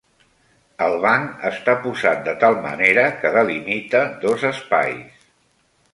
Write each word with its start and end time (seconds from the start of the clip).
El 0.85 0.95
banc 1.03 1.43
està 1.49 1.75
posat 1.83 2.25
de 2.29 2.35
tal 2.45 2.57
manera 2.65 3.03
que 3.21 3.33
delimita 3.39 4.05
dos 4.25 4.51
espais. 4.53 5.25